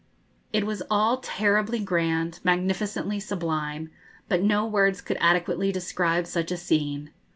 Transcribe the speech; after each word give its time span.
It 0.51 0.65
was 0.65 0.81
all 0.89 1.17
terribly 1.17 1.77
grand, 1.77 2.39
magnificently 2.43 3.19
sublime; 3.19 3.91
but 4.27 4.41
no 4.41 4.65
words 4.65 4.99
could 4.99 5.17
adequately 5.21 5.71
describe 5.71 6.25
such 6.25 6.51
a 6.51 6.57
scene. 6.57 7.11